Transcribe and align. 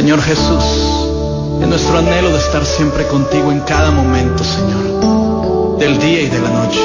Señor 0.00 0.22
Jesús, 0.22 0.64
en 1.60 1.68
nuestro 1.68 1.98
anhelo 1.98 2.30
de 2.30 2.38
estar 2.38 2.64
siempre 2.64 3.06
contigo 3.06 3.52
en 3.52 3.60
cada 3.60 3.90
momento, 3.90 4.42
Señor, 4.42 5.76
del 5.78 5.98
día 5.98 6.22
y 6.22 6.28
de 6.30 6.40
la 6.40 6.48
noche, 6.48 6.80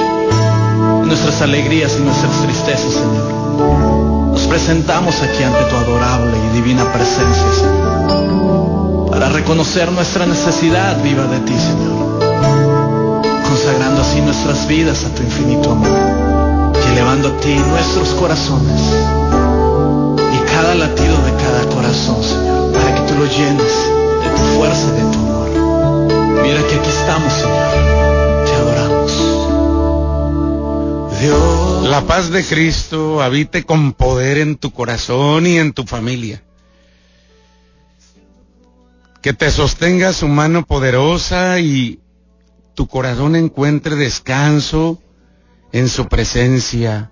en 1.02 1.08
nuestras 1.08 1.42
alegrías 1.42 1.96
y 1.98 2.04
nuestras 2.04 2.42
tristezas, 2.42 2.92
Señor. 2.92 4.34
Nos 4.34 4.42
presentamos 4.48 5.16
aquí 5.22 5.44
ante 5.44 5.64
tu 5.64 5.76
adorable 5.78 6.34
y 6.38 6.56
divina 6.56 6.84
presencia, 6.92 7.54
Señor, 7.58 9.10
para 9.10 9.30
reconocer 9.30 9.90
nuestra 9.94 10.26
necesidad 10.26 11.02
viva 11.02 11.24
de 11.24 11.40
ti, 11.40 11.54
Señor, 11.54 12.20
consagrando 13.48 14.02
así 14.02 14.20
nuestras 14.20 14.68
vidas 14.68 15.06
a 15.06 15.16
tu 15.16 15.24
infinito 15.24 15.72
amor 15.72 15.88
y 16.84 16.92
elevando 16.92 17.30
a 17.30 17.38
ti 17.38 17.56
nuestros 17.56 18.10
corazones 18.10 18.82
y 20.34 20.52
cada 20.54 20.76
latido 20.76 21.16
de 21.24 21.32
cada 21.32 21.66
corazón, 21.74 22.22
Señor, 22.22 22.55
lo 23.18 23.26
llenes 23.26 23.74
de 24.24 24.30
tu 24.30 24.44
fuerza 24.58 24.92
de 24.92 25.02
tu 25.02 25.20
amor. 25.20 25.50
Mira 26.44 26.68
que 26.68 26.76
aquí 26.76 26.90
estamos, 26.90 27.34
Señor. 27.34 27.72
Te 28.46 28.52
adoramos. 28.54 29.12
Dios. 31.22 31.90
La 31.90 32.02
paz 32.02 32.30
de 32.30 32.44
Cristo 32.44 33.22
habite 33.22 33.64
con 33.64 33.94
poder 33.94 34.38
en 34.40 34.58
tu 34.58 34.72
corazón 34.72 35.48
y 35.48 35.58
en 35.58 35.72
tu 35.74 35.86
familia. 35.86 36.44
Que 39.22 39.34
te 39.34 39.50
sostenga 39.50 40.12
su 40.14 40.28
mano 40.28 40.66
poderosa 40.66 41.60
y 41.60 42.00
tu 42.76 42.88
corazón 42.88 43.36
encuentre 43.36 43.96
descanso 43.96 45.02
en 45.72 45.90
su 45.90 46.08
presencia, 46.08 47.12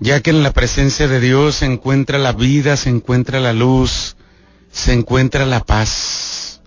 ya 0.00 0.20
que 0.20 0.30
en 0.30 0.42
la 0.42 0.52
presencia 0.52 1.08
de 1.08 1.18
Dios 1.18 1.56
se 1.56 1.66
encuentra 1.66 2.18
la 2.18 2.32
vida, 2.32 2.76
se 2.76 2.90
encuentra 2.90 3.40
la 3.40 3.52
luz, 3.52 4.16
se 4.70 4.92
encuentra 4.92 5.46
la 5.46 5.64
paz. 5.64 6.60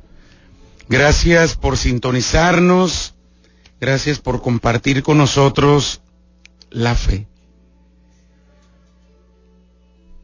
Gracias 0.90 1.56
por 1.56 1.78
sintonizarnos, 1.78 3.16
gracias 3.80 4.20
por 4.20 4.42
compartir 4.42 5.04
con 5.04 5.18
nosotros 5.18 6.02
la 6.70 6.96
fe. 6.96 7.28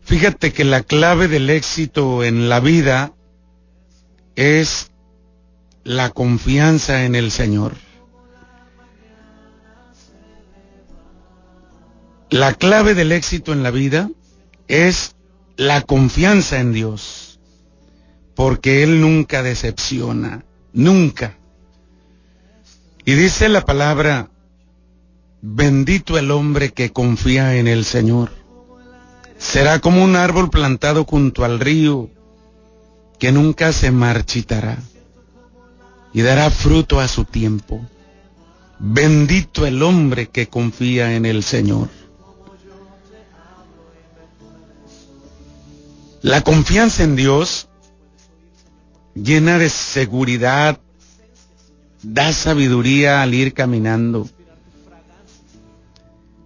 Fíjate 0.04 0.54
que 0.54 0.64
la 0.64 0.84
clave 0.84 1.28
del 1.28 1.50
éxito 1.50 2.24
en 2.24 2.48
la 2.48 2.62
vida 2.62 3.14
es 4.36 4.92
la 5.84 6.12
confianza 6.12 7.04
en 7.04 7.16
el 7.16 7.32
Señor. 7.32 7.76
La 12.30 12.54
clave 12.54 12.94
del 12.94 13.12
éxito 13.12 13.52
en 13.52 13.64
la 13.64 13.72
vida 13.72 14.10
es 14.68 15.16
la 15.58 15.82
confianza 15.82 16.60
en 16.60 16.72
Dios, 16.72 17.27
porque 18.38 18.84
Él 18.84 19.02
nunca 19.02 19.42
decepciona, 19.42 20.46
nunca. 20.72 21.40
Y 23.04 23.16
dice 23.16 23.50
la 23.50 23.66
palabra, 23.66 24.30
bendito 25.42 26.20
el 26.20 26.30
hombre 26.30 26.72
que 26.72 26.94
confía 26.94 27.56
en 27.56 27.68
el 27.68 27.84
Señor. 27.84 28.30
Será 29.40 29.80
como 29.80 30.04
un 30.04 30.16
árbol 30.16 30.52
plantado 30.52 31.04
junto 31.04 31.46
al 31.46 31.60
río, 31.60 32.12
que 33.18 33.32
nunca 33.32 33.74
se 33.74 33.90
marchitará 33.90 34.78
y 36.14 36.22
dará 36.22 36.52
fruto 36.52 37.00
a 37.00 37.08
su 37.08 37.26
tiempo. 37.26 37.82
Bendito 38.78 39.66
el 39.66 39.82
hombre 39.82 40.28
que 40.28 40.48
confía 40.48 41.16
en 41.16 41.26
el 41.26 41.42
Señor. 41.42 41.90
La 46.22 46.42
confianza 46.42 47.04
en 47.04 47.16
Dios 47.16 47.67
llena 49.24 49.58
de 49.58 49.70
seguridad, 49.70 50.80
da 52.04 52.32
sabiduría 52.34 53.22
al 53.22 53.34
ir 53.34 53.54
caminando. 53.54 54.30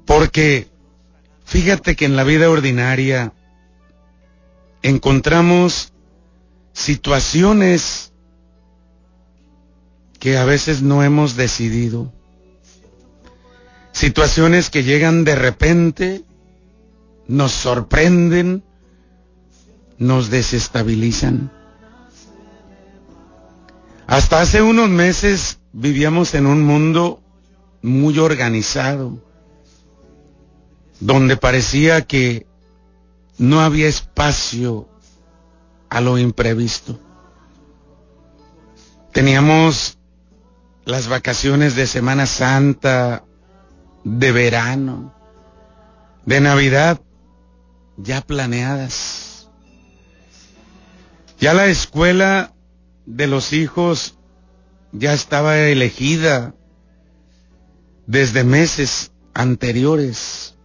Porque 0.05 0.67
fíjate 1.45 1.95
que 1.95 2.05
en 2.05 2.15
la 2.15 2.23
vida 2.23 2.49
ordinaria 2.49 3.33
encontramos 4.81 5.93
situaciones 6.73 8.11
que 10.19 10.37
a 10.37 10.45
veces 10.45 10.81
no 10.81 11.03
hemos 11.03 11.35
decidido. 11.35 12.11
Situaciones 13.91 14.69
que 14.69 14.83
llegan 14.83 15.23
de 15.23 15.35
repente, 15.35 16.23
nos 17.27 17.51
sorprenden, 17.51 18.63
nos 19.97 20.29
desestabilizan. 20.29 21.51
Hasta 24.11 24.41
hace 24.41 24.61
unos 24.61 24.89
meses 24.89 25.61
vivíamos 25.71 26.33
en 26.33 26.45
un 26.45 26.63
mundo 26.63 27.23
muy 27.81 28.19
organizado, 28.19 29.23
donde 30.99 31.37
parecía 31.37 32.01
que 32.01 32.45
no 33.37 33.61
había 33.61 33.87
espacio 33.87 34.89
a 35.89 36.01
lo 36.01 36.17
imprevisto. 36.17 36.99
Teníamos 39.13 39.97
las 40.83 41.07
vacaciones 41.07 41.77
de 41.77 41.87
Semana 41.87 42.25
Santa, 42.25 43.23
de 44.03 44.31
verano, 44.33 45.15
de 46.25 46.41
Navidad, 46.41 46.99
ya 47.95 48.19
planeadas. 48.19 49.49
Ya 51.39 51.53
la 51.53 51.67
escuela 51.67 52.51
de 53.05 53.27
los 53.27 53.53
hijos 53.53 54.17
ya 54.91 55.13
estaba 55.13 55.57
elegida 55.57 56.53
desde 58.07 58.43
meses 58.43 59.11
anteriores. 59.33 60.55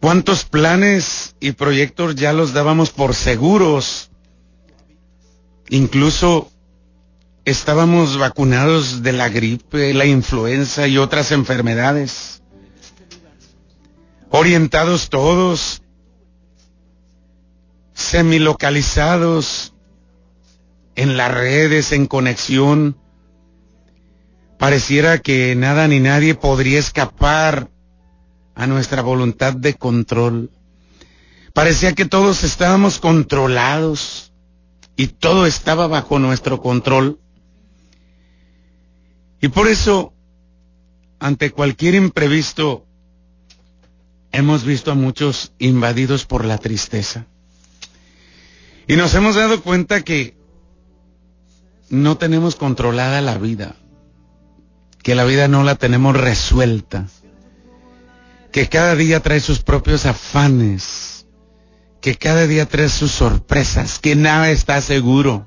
¿Cuántos 0.00 0.44
planes 0.44 1.36
y 1.40 1.52
proyectos 1.52 2.14
ya 2.14 2.32
los 2.32 2.52
dábamos 2.54 2.90
por 2.90 3.14
seguros? 3.14 4.10
Incluso 5.68 6.50
estábamos 7.44 8.16
vacunados 8.18 9.02
de 9.02 9.12
la 9.12 9.28
gripe, 9.28 9.92
la 9.92 10.06
influenza 10.06 10.88
y 10.88 10.96
otras 10.96 11.32
enfermedades. 11.32 12.42
Orientados 14.30 15.10
todos, 15.10 15.82
semilocalizados 17.92 19.74
en 20.94 21.16
las 21.16 21.32
redes, 21.32 21.92
en 21.92 22.06
conexión. 22.06 22.96
Pareciera 24.58 25.18
que 25.18 25.54
nada 25.56 25.88
ni 25.88 26.00
nadie 26.00 26.34
podría 26.34 26.78
escapar 26.78 27.70
a 28.54 28.66
nuestra 28.66 29.02
voluntad 29.02 29.54
de 29.54 29.74
control. 29.74 30.50
Parecía 31.54 31.94
que 31.94 32.04
todos 32.04 32.44
estábamos 32.44 33.00
controlados 33.00 34.32
y 34.96 35.06
todo 35.08 35.46
estaba 35.46 35.86
bajo 35.86 36.18
nuestro 36.18 36.60
control. 36.60 37.18
Y 39.40 39.48
por 39.48 39.66
eso, 39.68 40.12
ante 41.18 41.50
cualquier 41.50 41.94
imprevisto, 41.94 42.86
hemos 44.32 44.64
visto 44.64 44.90
a 44.90 44.94
muchos 44.94 45.52
invadidos 45.58 46.26
por 46.26 46.44
la 46.44 46.58
tristeza. 46.58 47.26
Y 48.86 48.96
nos 48.96 49.14
hemos 49.14 49.36
dado 49.36 49.62
cuenta 49.62 50.02
que 50.02 50.36
no 51.90 52.16
tenemos 52.16 52.54
controlada 52.54 53.20
la 53.20 53.36
vida, 53.36 53.74
que 55.02 55.14
la 55.14 55.24
vida 55.24 55.48
no 55.48 55.64
la 55.64 55.74
tenemos 55.74 56.16
resuelta, 56.16 57.06
que 58.52 58.68
cada 58.68 58.94
día 58.94 59.20
trae 59.20 59.40
sus 59.40 59.58
propios 59.58 60.06
afanes, 60.06 61.26
que 62.00 62.14
cada 62.14 62.46
día 62.46 62.66
trae 62.66 62.88
sus 62.88 63.10
sorpresas, 63.10 63.98
que 63.98 64.16
nada 64.16 64.50
está 64.50 64.80
seguro. 64.80 65.46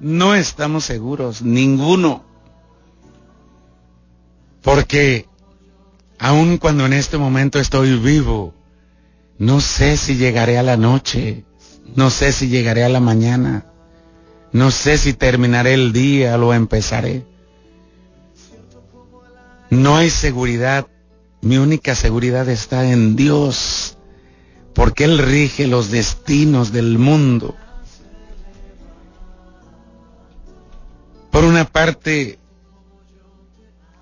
No 0.00 0.34
estamos 0.34 0.84
seguros, 0.84 1.42
ninguno. 1.42 2.24
Porque 4.62 5.26
aun 6.18 6.58
cuando 6.58 6.86
en 6.86 6.94
este 6.94 7.18
momento 7.18 7.58
estoy 7.58 7.98
vivo, 7.98 8.54
no 9.38 9.60
sé 9.60 9.96
si 9.96 10.16
llegaré 10.16 10.58
a 10.58 10.62
la 10.62 10.76
noche, 10.76 11.44
no 11.94 12.10
sé 12.10 12.32
si 12.32 12.48
llegaré 12.48 12.82
a 12.84 12.88
la 12.88 13.00
mañana, 13.00 13.66
no 14.56 14.70
sé 14.70 14.96
si 14.96 15.12
terminaré 15.12 15.74
el 15.74 15.92
día 15.92 16.36
o 16.36 16.38
lo 16.38 16.54
empezaré. 16.54 17.26
No 19.68 19.98
hay 19.98 20.08
seguridad, 20.08 20.86
mi 21.42 21.58
única 21.58 21.94
seguridad 21.94 22.48
está 22.48 22.90
en 22.90 23.16
Dios, 23.16 23.98
porque 24.72 25.04
Él 25.04 25.18
rige 25.18 25.66
los 25.66 25.90
destinos 25.90 26.72
del 26.72 26.96
mundo. 26.96 27.54
Por 31.30 31.44
una 31.44 31.66
parte, 31.66 32.38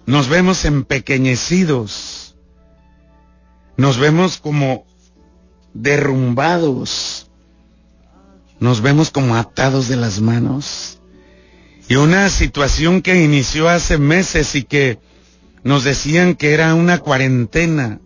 nos 0.06 0.28
vemos 0.28 0.64
empequeñecidos, 0.64 2.36
nos 3.76 3.98
vemos 3.98 4.38
como 4.38 4.86
derrumbados, 5.72 7.28
nos 8.64 8.80
vemos 8.80 9.10
como 9.10 9.36
atados 9.36 9.88
de 9.88 9.96
las 9.96 10.22
manos. 10.22 10.98
Y 11.86 11.96
una 11.96 12.30
situación 12.30 13.02
que 13.02 13.22
inició 13.22 13.68
hace 13.68 13.98
meses 13.98 14.54
y 14.54 14.62
que 14.62 14.98
nos 15.64 15.84
decían 15.84 16.34
que 16.34 16.54
era 16.54 16.74
una 16.74 16.98
cuarentena 17.00 18.00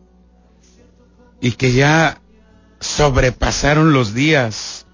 y 1.40 1.52
que 1.52 1.72
ya 1.74 2.20
sobrepasaron 2.80 3.92
los 3.92 4.14
días 4.14 4.86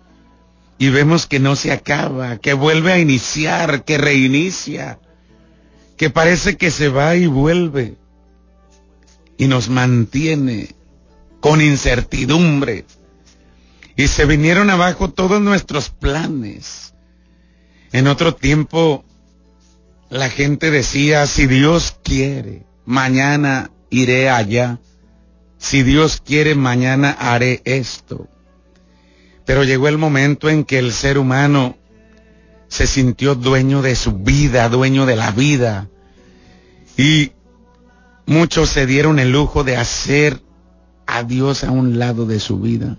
y 0.76 0.90
vemos 0.90 1.26
que 1.26 1.40
no 1.40 1.56
se 1.56 1.72
acaba, 1.72 2.36
que 2.36 2.52
vuelve 2.52 2.92
a 2.92 2.98
iniciar, 2.98 3.84
que 3.84 3.96
reinicia, 3.96 4.98
que 5.96 6.10
parece 6.10 6.58
que 6.58 6.70
se 6.70 6.90
va 6.90 7.16
y 7.16 7.26
vuelve 7.26 7.94
y 9.38 9.46
nos 9.46 9.70
mantiene 9.70 10.74
con 11.40 11.62
incertidumbre. 11.62 12.84
Y 13.96 14.08
se 14.08 14.24
vinieron 14.24 14.70
abajo 14.70 15.10
todos 15.10 15.40
nuestros 15.40 15.90
planes. 15.90 16.94
En 17.92 18.08
otro 18.08 18.34
tiempo 18.34 19.04
la 20.10 20.28
gente 20.28 20.70
decía, 20.70 21.26
si 21.26 21.46
Dios 21.46 21.96
quiere, 22.02 22.66
mañana 22.84 23.70
iré 23.90 24.30
allá. 24.30 24.80
Si 25.58 25.82
Dios 25.82 26.20
quiere, 26.24 26.54
mañana 26.54 27.10
haré 27.10 27.62
esto. 27.64 28.28
Pero 29.46 29.64
llegó 29.64 29.88
el 29.88 29.98
momento 29.98 30.48
en 30.48 30.64
que 30.64 30.78
el 30.78 30.92
ser 30.92 31.18
humano 31.18 31.76
se 32.68 32.86
sintió 32.86 33.34
dueño 33.34 33.82
de 33.82 33.94
su 33.94 34.12
vida, 34.12 34.68
dueño 34.68 35.06
de 35.06 35.16
la 35.16 35.30
vida. 35.30 35.88
Y 36.96 37.32
muchos 38.26 38.70
se 38.70 38.86
dieron 38.86 39.18
el 39.18 39.30
lujo 39.30 39.64
de 39.64 39.76
hacer 39.76 40.42
a 41.06 41.22
Dios 41.22 41.64
a 41.64 41.70
un 41.70 41.98
lado 41.98 42.26
de 42.26 42.40
su 42.40 42.58
vida. 42.58 42.98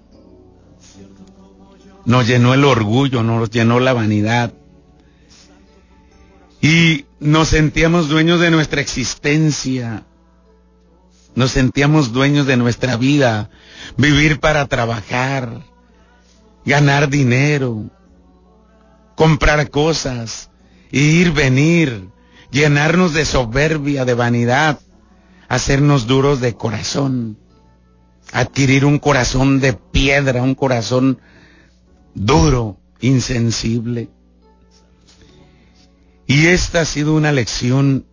Nos 2.05 2.27
llenó 2.27 2.53
el 2.53 2.63
orgullo, 2.63 3.23
nos 3.23 3.49
llenó 3.49 3.79
la 3.79 3.93
vanidad. 3.93 4.53
Y 6.61 7.05
nos 7.19 7.49
sentíamos 7.49 8.09
dueños 8.09 8.39
de 8.39 8.51
nuestra 8.51 8.81
existencia. 8.81 10.05
Nos 11.35 11.51
sentíamos 11.51 12.13
dueños 12.13 12.47
de 12.47 12.57
nuestra 12.57 12.95
vida. 12.95 13.49
Vivir 13.97 14.39
para 14.39 14.65
trabajar. 14.67 15.61
Ganar 16.65 17.09
dinero. 17.09 17.89
Comprar 19.15 19.69
cosas. 19.69 20.49
Ir, 20.91 21.31
venir. 21.31 22.09
Llenarnos 22.51 23.13
de 23.13 23.25
soberbia, 23.25 24.05
de 24.05 24.13
vanidad. 24.13 24.79
Hacernos 25.47 26.07
duros 26.07 26.39
de 26.39 26.55
corazón 26.55 27.37
adquirir 28.31 28.85
un 28.85 28.99
corazón 28.99 29.59
de 29.59 29.73
piedra, 29.73 30.41
un 30.41 30.55
corazón 30.55 31.19
duro, 32.15 32.77
insensible. 33.01 34.09
Y 36.25 36.47
esta 36.47 36.81
ha 36.81 36.85
sido 36.85 37.13
una 37.13 37.31
lección 37.31 38.07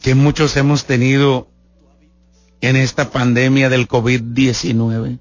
que 0.00 0.14
muchos 0.14 0.56
hemos 0.56 0.86
tenido 0.86 1.48
en 2.60 2.76
esta 2.76 3.10
pandemia 3.10 3.68
del 3.68 3.86
COVID-19. 3.86 5.20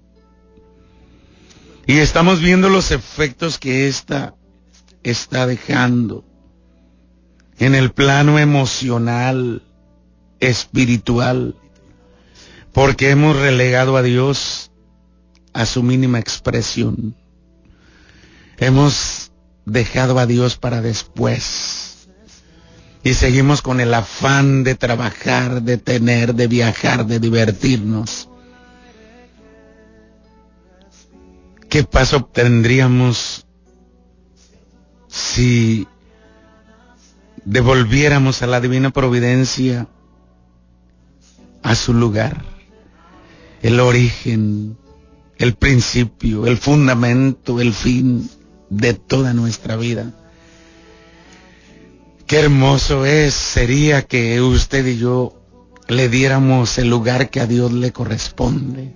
Y 1.85 1.97
estamos 1.97 2.41
viendo 2.41 2.69
los 2.69 2.91
efectos 2.91 3.59
que 3.59 3.87
esta 3.87 4.35
está 5.03 5.45
dejando 5.47 6.23
en 7.57 7.75
el 7.75 7.91
plano 7.91 8.39
emocional, 8.39 9.63
espiritual, 10.39 11.55
porque 12.73 13.09
hemos 13.09 13.35
relegado 13.35 13.97
a 13.97 14.01
Dios 14.01 14.71
a 15.53 15.65
su 15.65 15.83
mínima 15.83 16.19
expresión. 16.19 17.15
Hemos 18.59 19.31
dejado 19.65 20.19
a 20.19 20.25
Dios 20.25 20.57
para 20.57 20.81
después. 20.81 22.09
Y 23.03 23.13
seguimos 23.13 23.61
con 23.61 23.79
el 23.79 23.93
afán 23.93 24.63
de 24.63 24.75
trabajar, 24.75 25.61
de 25.61 25.77
tener, 25.77 26.35
de 26.35 26.47
viajar, 26.47 27.05
de 27.05 27.19
divertirnos. 27.19 28.29
¿Qué 31.69 31.83
paso 31.83 32.17
obtendríamos 32.17 33.45
si 35.07 35.87
devolviéramos 37.45 38.41
a 38.41 38.47
la 38.47 38.59
divina 38.59 38.89
providencia 38.89 39.87
a 41.63 41.75
su 41.75 41.93
lugar? 41.93 42.49
el 43.61 43.79
origen, 43.79 44.77
el 45.37 45.55
principio, 45.55 46.45
el 46.47 46.57
fundamento, 46.57 47.59
el 47.59 47.73
fin 47.73 48.29
de 48.69 48.93
toda 48.93 49.33
nuestra 49.33 49.75
vida. 49.75 50.13
Qué 52.25 52.39
hermoso 52.39 53.05
es, 53.05 53.33
sería 53.33 54.03
que 54.03 54.39
usted 54.41 54.85
y 54.85 54.97
yo 54.97 55.35
le 55.87 56.09
diéramos 56.09 56.77
el 56.77 56.89
lugar 56.89 57.29
que 57.29 57.39
a 57.39 57.47
Dios 57.47 57.71
le 57.73 57.91
corresponde. 57.91 58.93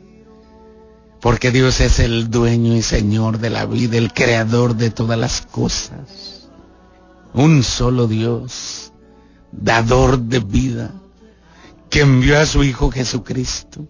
Porque 1.20 1.52
Dios 1.52 1.80
es 1.80 2.00
el 2.00 2.30
dueño 2.30 2.76
y 2.76 2.82
Señor 2.82 3.40
de 3.40 3.50
la 3.50 3.66
vida, 3.66 3.98
el 3.98 4.14
creador 4.14 4.76
de 4.76 4.92
todas 4.92 5.18
las 5.18 5.42
cosas. 5.42 6.50
Un 7.34 7.64
solo 7.64 8.08
Dios, 8.08 8.92
dador 9.52 10.20
de 10.20 10.40
vida, 10.40 10.94
que 11.90 12.02
envió 12.02 12.40
a 12.40 12.46
su 12.46 12.64
Hijo 12.64 12.92
Jesucristo 12.92 13.88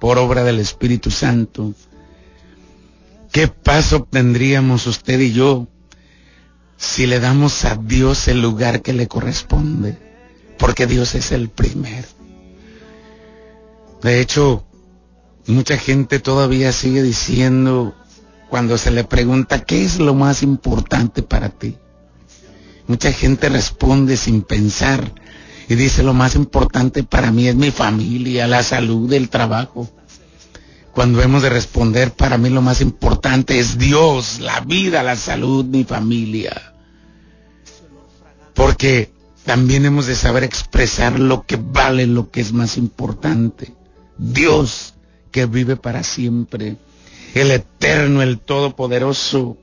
por 0.00 0.18
obra 0.18 0.44
del 0.44 0.58
Espíritu 0.58 1.10
Santo. 1.10 1.72
¿Qué 3.34 3.48
paso 3.48 3.96
obtendríamos 3.96 4.86
usted 4.86 5.18
y 5.18 5.32
yo 5.32 5.66
si 6.76 7.04
le 7.08 7.18
damos 7.18 7.64
a 7.64 7.74
Dios 7.74 8.28
el 8.28 8.40
lugar 8.40 8.80
que 8.80 8.92
le 8.92 9.08
corresponde? 9.08 9.98
Porque 10.56 10.86
Dios 10.86 11.16
es 11.16 11.32
el 11.32 11.48
primero. 11.48 12.06
De 14.04 14.20
hecho, 14.20 14.64
mucha 15.48 15.76
gente 15.76 16.20
todavía 16.20 16.70
sigue 16.70 17.02
diciendo 17.02 17.96
cuando 18.50 18.78
se 18.78 18.92
le 18.92 19.02
pregunta 19.02 19.64
qué 19.64 19.84
es 19.84 19.98
lo 19.98 20.14
más 20.14 20.44
importante 20.44 21.24
para 21.24 21.48
ti. 21.48 21.76
Mucha 22.86 23.10
gente 23.10 23.48
responde 23.48 24.16
sin 24.16 24.42
pensar 24.42 25.12
y 25.68 25.74
dice, 25.74 26.04
lo 26.04 26.14
más 26.14 26.36
importante 26.36 27.02
para 27.02 27.32
mí 27.32 27.48
es 27.48 27.56
mi 27.56 27.72
familia, 27.72 28.46
la 28.46 28.62
salud, 28.62 29.12
el 29.12 29.28
trabajo. 29.28 29.90
Cuando 30.94 31.20
hemos 31.22 31.42
de 31.42 31.50
responder, 31.50 32.12
para 32.12 32.38
mí 32.38 32.50
lo 32.50 32.62
más 32.62 32.80
importante 32.80 33.58
es 33.58 33.78
Dios, 33.78 34.38
la 34.38 34.60
vida, 34.60 35.02
la 35.02 35.16
salud, 35.16 35.64
mi 35.64 35.82
familia. 35.82 36.74
Porque 38.54 39.10
también 39.44 39.84
hemos 39.86 40.06
de 40.06 40.14
saber 40.14 40.44
expresar 40.44 41.18
lo 41.18 41.46
que 41.46 41.56
vale, 41.56 42.06
lo 42.06 42.30
que 42.30 42.40
es 42.40 42.52
más 42.52 42.76
importante. 42.76 43.74
Dios 44.16 44.94
que 45.32 45.46
vive 45.46 45.74
para 45.74 46.04
siempre, 46.04 46.76
el 47.34 47.50
eterno, 47.50 48.22
el 48.22 48.38
todopoderoso. 48.38 49.58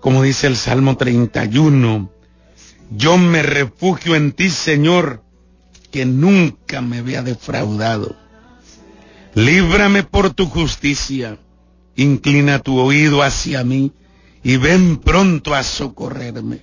Como 0.00 0.22
dice 0.22 0.48
el 0.48 0.56
Salmo 0.56 0.96
31, 0.96 2.10
yo 2.90 3.18
me 3.18 3.42
refugio 3.44 4.16
en 4.16 4.32
ti, 4.32 4.50
Señor, 4.50 5.22
que 5.92 6.04
nunca 6.04 6.80
me 6.80 7.02
vea 7.02 7.22
defraudado. 7.22 8.23
Líbrame 9.34 10.02
por 10.04 10.32
tu 10.32 10.46
justicia, 10.46 11.38
inclina 11.96 12.60
tu 12.60 12.78
oído 12.78 13.22
hacia 13.22 13.64
mí 13.64 13.92
y 14.42 14.56
ven 14.56 14.98
pronto 14.98 15.54
a 15.54 15.62
socorrerme. 15.62 16.62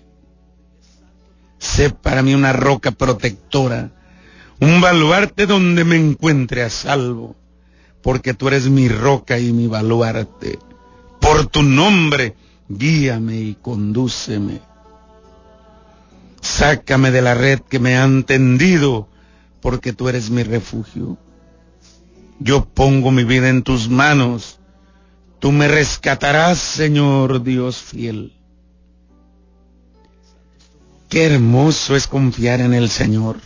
Sé 1.57 1.89
para 1.89 2.21
mí 2.21 2.33
una 2.33 2.53
roca 2.53 2.91
protectora, 2.91 3.91
un 4.59 4.81
baluarte 4.81 5.45
donde 5.45 5.83
me 5.83 5.97
encuentre 5.97 6.63
a 6.63 6.69
salvo, 6.69 7.35
porque 8.01 8.33
tú 8.33 8.47
eres 8.47 8.69
mi 8.69 8.87
roca 8.87 9.37
y 9.37 9.51
mi 9.51 9.67
baluarte. 9.67 10.59
Por 11.19 11.47
tu 11.47 11.63
nombre, 11.63 12.35
guíame 12.67 13.35
y 13.35 13.57
condúceme 13.61 14.61
Sácame 16.41 17.11
de 17.11 17.21
la 17.21 17.35
red 17.35 17.59
que 17.59 17.79
me 17.79 17.97
han 17.97 18.23
tendido, 18.23 19.07
porque 19.61 19.93
tú 19.93 20.09
eres 20.09 20.31
mi 20.31 20.41
refugio. 20.43 21.17
Yo 22.43 22.65
pongo 22.65 23.12
mi 23.12 23.24
vida 23.24 23.50
en 23.50 23.62
tus 23.62 23.88
manos. 23.88 24.60
Tú 25.39 25.51
me 25.51 25.67
rescatarás, 25.67 26.57
Señor 26.57 27.43
Dios 27.43 27.77
fiel. 27.77 28.33
Qué 31.07 31.25
hermoso 31.25 31.95
es 31.95 32.07
confiar 32.07 32.60
en 32.62 32.74
el 32.74 32.89
Señor. 32.89 33.38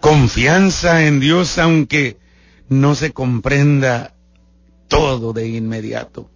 Confianza 0.00 1.04
en 1.04 1.20
Dios 1.20 1.58
aunque 1.58 2.16
no 2.70 2.94
se 2.94 3.12
comprenda 3.12 4.14
todo 4.88 5.34
de 5.34 5.48
inmediato. 5.48 6.30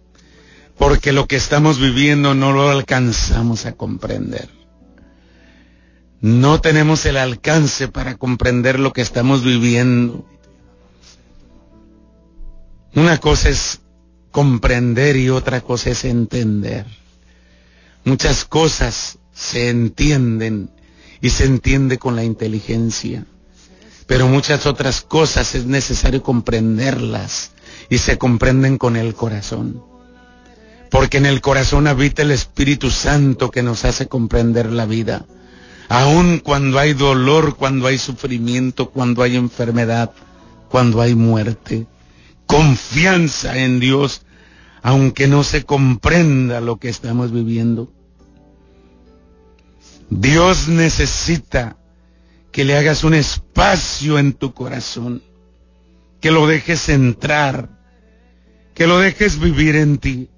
Porque 0.77 1.13
lo 1.13 1.27
que 1.27 1.35
estamos 1.35 1.79
viviendo 1.79 2.35
no 2.35 2.53
lo 2.53 2.69
alcanzamos 2.69 3.65
a 3.65 3.71
comprender. 3.71 4.49
No 6.19 6.61
tenemos 6.61 7.07
el 7.07 7.17
alcance 7.17 7.87
para 7.87 8.17
comprender 8.17 8.79
lo 8.79 8.93
que 8.93 9.01
estamos 9.01 9.43
viviendo. 9.43 10.27
Una 12.95 13.19
cosa 13.19 13.49
es 13.49 13.79
comprender 14.31 15.15
y 15.15 15.29
otra 15.29 15.61
cosa 15.61 15.91
es 15.91 16.03
entender. 16.03 16.85
Muchas 18.03 18.43
cosas 18.43 19.17
se 19.33 19.69
entienden 19.69 20.69
y 21.21 21.29
se 21.29 21.45
entiende 21.45 21.97
con 21.97 22.15
la 22.15 22.23
inteligencia, 22.23 23.25
pero 24.07 24.27
muchas 24.27 24.65
otras 24.65 25.01
cosas 25.01 25.55
es 25.55 25.65
necesario 25.65 26.21
comprenderlas 26.21 27.51
y 27.89 27.99
se 27.99 28.17
comprenden 28.17 28.77
con 28.77 28.97
el 28.97 29.13
corazón. 29.13 29.83
Porque 30.89 31.17
en 31.17 31.25
el 31.25 31.39
corazón 31.39 31.87
habita 31.87 32.23
el 32.23 32.31
Espíritu 32.31 32.89
Santo 32.89 33.51
que 33.51 33.63
nos 33.63 33.85
hace 33.85 34.07
comprender 34.07 34.69
la 34.69 34.85
vida. 34.85 35.25
Aun 35.87 36.39
cuando 36.39 36.79
hay 36.79 36.93
dolor, 36.93 37.55
cuando 37.55 37.87
hay 37.87 37.97
sufrimiento, 37.97 38.89
cuando 38.89 39.23
hay 39.23 39.37
enfermedad, 39.37 40.11
cuando 40.69 41.01
hay 41.01 41.15
muerte. 41.15 41.85
Confianza 42.51 43.57
en 43.59 43.79
Dios, 43.79 44.23
aunque 44.81 45.29
no 45.29 45.41
se 45.45 45.63
comprenda 45.63 46.59
lo 46.59 46.75
que 46.75 46.89
estamos 46.89 47.31
viviendo. 47.31 47.93
Dios 50.09 50.67
necesita 50.67 51.77
que 52.51 52.65
le 52.65 52.75
hagas 52.75 53.05
un 53.05 53.13
espacio 53.13 54.19
en 54.19 54.33
tu 54.33 54.53
corazón, 54.53 55.23
que 56.19 56.29
lo 56.29 56.45
dejes 56.45 56.89
entrar, 56.89 57.69
que 58.73 58.85
lo 58.85 58.99
dejes 58.99 59.39
vivir 59.39 59.77
en 59.77 59.97
ti. 59.97 60.29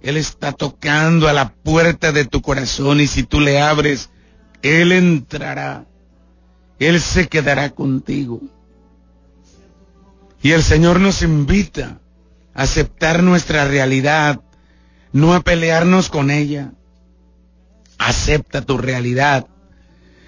Él 0.00 0.16
está 0.16 0.52
tocando 0.52 1.28
a 1.28 1.34
la 1.34 1.52
puerta 1.52 2.10
de 2.10 2.24
tu 2.24 2.40
corazón 2.40 3.02
y 3.02 3.06
si 3.06 3.22
tú 3.22 3.38
le 3.38 3.60
abres, 3.60 4.08
Él 4.62 4.92
entrará. 4.92 5.84
Él 6.78 7.02
se 7.02 7.28
quedará 7.28 7.68
contigo. 7.68 8.40
Y 10.42 10.52
el 10.52 10.62
Señor 10.62 11.00
nos 11.00 11.22
invita 11.22 12.00
a 12.54 12.62
aceptar 12.62 13.22
nuestra 13.22 13.66
realidad, 13.66 14.40
no 15.12 15.34
a 15.34 15.40
pelearnos 15.40 16.08
con 16.08 16.30
ella, 16.30 16.72
acepta 17.98 18.62
tu 18.62 18.78
realidad. 18.78 19.46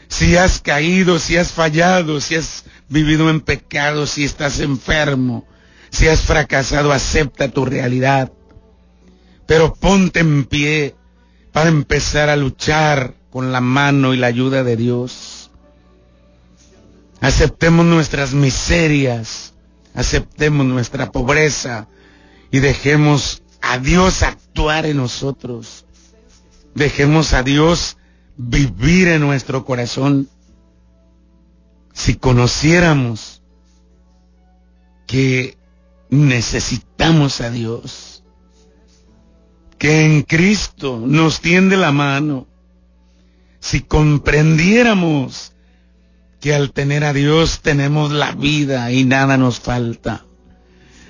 Si 0.09 0.37
has 0.37 0.61
caído, 0.61 1.19
si 1.19 1.38
has 1.38 1.52
fallado, 1.52 2.21
si 2.21 2.35
has 2.35 2.64
vivido 2.90 3.31
en 3.31 3.40
pecado, 3.40 4.07
si 4.07 4.25
estás 4.25 4.61
enfermo, 4.61 5.47
si 5.90 6.09
has 6.09 6.21
fracasado, 6.21 6.92
acepta 6.92 7.49
tu 7.49 7.64
realidad. 7.64 8.31
Pero 9.47 9.75
ponte 9.75 10.21
en 10.21 10.45
pie 10.45 10.95
para 11.52 11.71
empezar 11.71 12.28
a 12.28 12.37
luchar 12.37 13.14
con 13.31 13.52
la 13.52 13.62
mano 13.62 14.12
y 14.12 14.19
la 14.19 14.26
ayuda 14.26 14.62
de 14.62 14.76
Dios. 14.76 15.50
Aceptemos 17.21 17.87
nuestras 17.87 18.35
miserias, 18.35 19.52
aceptemos 19.95 20.67
nuestra 20.67 21.13
pobreza 21.13 21.89
y 22.51 22.61
dejemos 22.61 23.43
a 23.61 23.79
Dios 23.79 24.23
actuar 24.23 24.87
en 24.87 24.99
nosotros. 24.99 25.87
Dejemos 26.75 27.33
a 27.33 27.43
Dios 27.43 27.97
vivir 28.37 29.09
en 29.09 29.21
nuestro 29.21 29.65
corazón. 29.65 30.29
Si 31.93 32.15
conociéramos 32.17 33.43
que 35.07 35.57
necesitamos 36.09 37.41
a 37.41 37.51
Dios, 37.51 38.25
que 39.79 40.05
en 40.05 40.23
Cristo 40.23 41.03
nos 41.05 41.41
tiende 41.41 41.77
la 41.77 41.93
mano, 41.93 42.47
si 43.61 43.81
comprendiéramos 43.81 45.53
que 46.43 46.53
al 46.53 46.73
tener 46.73 47.05
a 47.05 47.13
Dios 47.13 47.61
tenemos 47.61 48.11
la 48.11 48.33
vida 48.33 48.91
y 48.91 49.05
nada 49.05 49.37
nos 49.37 49.61
falta, 49.61 50.25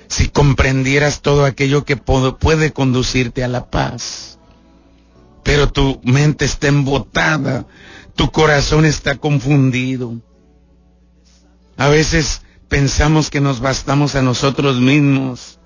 si 0.07 0.29
comprendieras 0.29 1.21
todo 1.21 1.43
aquello 1.43 1.85
que 1.85 1.97
puede 1.97 2.71
conducirte 2.71 3.43
a 3.43 3.47
la 3.47 3.71
paz, 3.71 4.37
pero 5.41 5.71
tu 5.71 5.99
mente 6.03 6.45
está 6.45 6.67
embotada, 6.67 7.65
tu 8.15 8.31
corazón 8.31 8.85
está 8.85 9.17
confundido. 9.17 10.21
A 11.77 11.89
veces 11.89 12.43
pensamos 12.69 13.31
que 13.31 13.41
nos 13.41 13.59
bastamos 13.59 14.13
a 14.13 14.21
nosotros 14.21 14.79
mismos. 14.79 15.59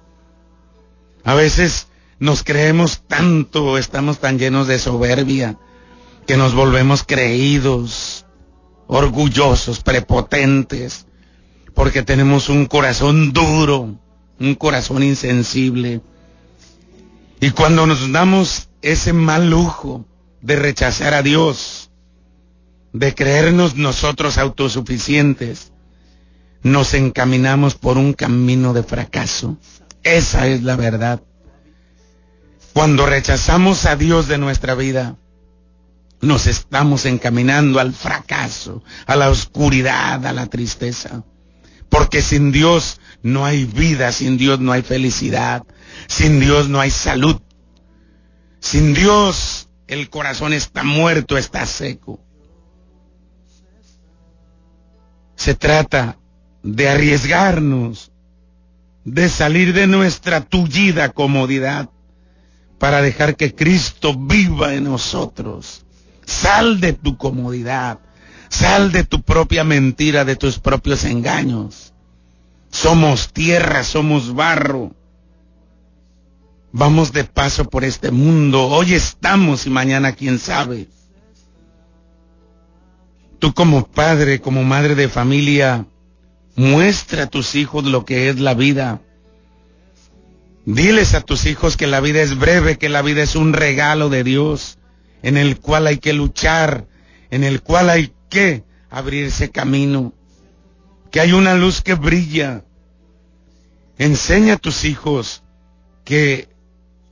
A 1.25 1.33
veces 1.33 1.87
nos 2.19 2.41
creemos 2.41 3.03
tanto, 3.05 3.77
estamos 3.77 4.19
tan 4.19 4.39
llenos 4.39 4.67
de 4.67 4.79
soberbia, 4.79 5.57
que 6.25 6.37
nos 6.37 6.53
volvemos 6.53 7.03
creídos, 7.03 8.26
orgullosos, 8.87 9.81
prepotentes, 9.81 11.05
porque 11.73 12.03
tenemos 12.03 12.49
un 12.49 12.65
corazón 12.65 13.33
duro, 13.33 13.95
un 14.39 14.55
corazón 14.55 15.03
insensible. 15.03 16.01
Y 17.39 17.51
cuando 17.51 17.85
nos 17.85 18.11
damos 18.11 18.69
ese 18.81 19.13
mal 19.13 19.49
lujo 19.49 20.05
de 20.41 20.55
rechazar 20.55 21.13
a 21.13 21.21
Dios, 21.21 21.91
de 22.93 23.13
creernos 23.13 23.75
nosotros 23.75 24.37
autosuficientes, 24.37 25.71
nos 26.63 26.93
encaminamos 26.93 27.75
por 27.75 27.97
un 27.97 28.13
camino 28.13 28.73
de 28.73 28.83
fracaso. 28.83 29.57
Esa 30.03 30.47
es 30.47 30.63
la 30.63 30.75
verdad. 30.75 31.21
Cuando 32.73 33.05
rechazamos 33.05 33.85
a 33.85 33.95
Dios 33.95 34.27
de 34.27 34.37
nuestra 34.37 34.73
vida, 34.75 35.17
nos 36.21 36.47
estamos 36.47 37.05
encaminando 37.05 37.79
al 37.79 37.93
fracaso, 37.93 38.83
a 39.05 39.15
la 39.15 39.29
oscuridad, 39.29 40.25
a 40.25 40.33
la 40.33 40.47
tristeza. 40.47 41.23
Porque 41.89 42.21
sin 42.21 42.51
Dios 42.51 42.99
no 43.21 43.45
hay 43.45 43.65
vida, 43.65 44.11
sin 44.11 44.37
Dios 44.37 44.59
no 44.59 44.71
hay 44.71 44.81
felicidad, 44.81 45.63
sin 46.07 46.39
Dios 46.39 46.69
no 46.69 46.79
hay 46.79 46.91
salud, 46.91 47.39
sin 48.59 48.93
Dios, 48.93 49.69
el 49.87 50.09
corazón 50.09 50.53
está 50.53 50.83
muerto, 50.83 51.37
está 51.37 51.65
seco. 51.65 52.19
Se 55.35 55.53
trata 55.53 56.17
de 56.63 56.89
arriesgarnos, 56.89 58.11
de 59.05 59.29
salir 59.29 59.73
de 59.73 59.87
nuestra 59.87 60.41
tullida 60.41 61.13
comodidad 61.13 61.89
para 62.79 63.01
dejar 63.01 63.35
que 63.37 63.55
Cristo 63.55 64.13
viva 64.13 64.73
en 64.73 64.83
nosotros. 64.85 65.86
Sal 66.27 66.81
de 66.81 66.91
tu 66.91 67.17
comodidad, 67.17 67.99
sal 68.49 68.91
de 68.91 69.05
tu 69.05 69.21
propia 69.21 69.63
mentira, 69.63 70.25
de 70.25 70.35
tus 70.35 70.59
propios 70.59 71.05
engaños. 71.05 71.93
Somos 72.69 73.31
tierra, 73.31 73.85
somos 73.85 74.35
barro. 74.35 74.93
Vamos 76.73 77.13
de 77.13 77.23
paso 77.23 77.69
por 77.69 77.85
este 77.85 78.11
mundo. 78.11 78.67
Hoy 78.67 78.93
estamos 78.93 79.65
y 79.65 79.69
mañana 79.69 80.11
quién 80.11 80.37
sabe. 80.37 80.89
Tú 83.39 83.53
como 83.53 83.87
padre, 83.87 84.41
como 84.41 84.65
madre 84.65 84.95
de 84.95 85.07
familia, 85.07 85.85
muestra 86.57 87.23
a 87.23 87.27
tus 87.27 87.55
hijos 87.55 87.85
lo 87.85 88.03
que 88.03 88.27
es 88.27 88.37
la 88.37 88.53
vida. 88.53 88.99
Diles 90.65 91.13
a 91.13 91.21
tus 91.21 91.45
hijos 91.45 91.77
que 91.77 91.87
la 91.87 92.01
vida 92.01 92.21
es 92.21 92.37
breve, 92.37 92.77
que 92.77 92.89
la 92.89 93.01
vida 93.01 93.23
es 93.23 93.37
un 93.37 93.53
regalo 93.53 94.09
de 94.09 94.25
Dios, 94.25 94.77
en 95.21 95.37
el 95.37 95.59
cual 95.59 95.87
hay 95.87 95.97
que 95.97 96.13
luchar, 96.13 96.87
en 97.29 97.43
el 97.43 97.61
cual 97.61 97.89
hay 97.89 98.13
que 98.29 98.63
abrirse 98.89 99.51
camino, 99.51 100.13
que 101.11 101.19
hay 101.19 101.33
una 101.33 101.55
luz 101.55 101.81
que 101.81 101.95
brilla. 101.95 102.63
Enseña 103.97 104.55
a 104.55 104.57
tus 104.57 104.85
hijos 104.85 105.43
que 106.03 106.49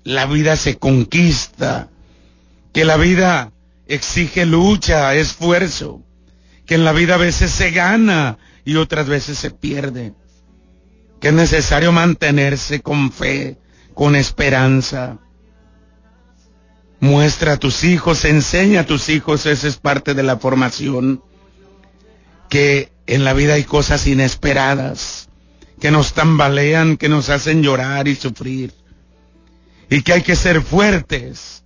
la 0.03 0.25
vida 0.25 0.55
se 0.55 0.77
conquista, 0.77 1.89
que 2.71 2.85
la 2.85 2.97
vida 2.97 3.51
exige 3.87 4.45
lucha, 4.45 5.15
esfuerzo, 5.15 6.03
que 6.65 6.75
en 6.75 6.85
la 6.85 6.91
vida 6.91 7.15
a 7.15 7.17
veces 7.17 7.51
se 7.51 7.71
gana 7.71 8.37
y 8.63 8.75
otras 8.75 9.07
veces 9.07 9.37
se 9.37 9.51
pierde, 9.51 10.13
que 11.19 11.29
es 11.29 11.33
necesario 11.33 11.91
mantenerse 11.91 12.81
con 12.81 13.11
fe, 13.11 13.57
con 13.93 14.15
esperanza. 14.15 15.19
Muestra 17.05 17.53
a 17.53 17.57
tus 17.57 17.83
hijos, 17.83 18.25
enseña 18.25 18.81
a 18.81 18.85
tus 18.85 19.09
hijos, 19.09 19.45
esa 19.45 19.67
es 19.67 19.77
parte 19.77 20.15
de 20.15 20.23
la 20.23 20.37
formación, 20.37 21.21
que 22.49 22.91
en 23.05 23.23
la 23.23 23.33
vida 23.33 23.53
hay 23.53 23.63
cosas 23.63 24.07
inesperadas, 24.07 25.29
que 25.79 25.91
nos 25.91 26.13
tambalean, 26.13 26.97
que 26.97 27.07
nos 27.07 27.29
hacen 27.29 27.61
llorar 27.61 28.07
y 28.07 28.15
sufrir 28.15 28.73
y 29.89 30.01
que 30.01 30.13
hay 30.13 30.21
que 30.23 30.35
ser 30.35 30.61
fuertes, 30.61 31.63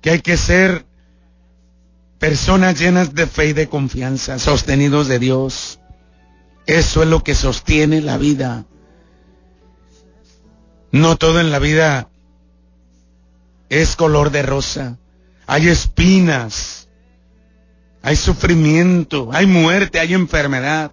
que 0.00 0.10
hay 0.10 0.20
que 0.20 0.36
ser 0.36 0.84
personas 2.18 2.78
llenas 2.78 3.14
de 3.14 3.26
fe 3.26 3.48
y 3.48 3.52
de 3.52 3.68
confianza, 3.68 4.38
sostenidos 4.38 5.08
de 5.08 5.18
Dios. 5.18 5.80
Eso 6.66 7.02
es 7.02 7.08
lo 7.08 7.22
que 7.22 7.34
sostiene 7.34 8.00
la 8.00 8.18
vida. 8.18 8.66
No 10.90 11.16
todo 11.16 11.40
en 11.40 11.50
la 11.50 11.58
vida 11.58 12.08
es 13.80 13.96
color 13.96 14.30
de 14.30 14.42
rosa. 14.42 14.98
Hay 15.46 15.68
espinas, 15.68 16.90
hay 18.02 18.16
sufrimiento, 18.16 19.30
hay 19.32 19.46
muerte, 19.46 19.98
hay 19.98 20.12
enfermedad, 20.12 20.92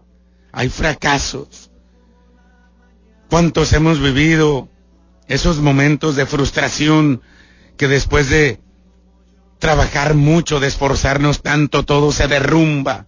hay 0.53 0.69
fracasos. 0.69 1.71
¿Cuántos 3.29 3.73
hemos 3.73 3.99
vivido 3.99 4.69
esos 5.27 5.57
momentos 5.59 6.15
de 6.15 6.25
frustración 6.25 7.21
que 7.75 7.89
después 7.89 8.29
de 8.29 8.61
trabajar 9.59 10.15
mucho, 10.15 10.61
de 10.61 10.67
esforzarnos 10.67 11.41
tanto, 11.41 11.83
todo 11.83 12.13
se 12.13 12.29
derrumba. 12.29 13.05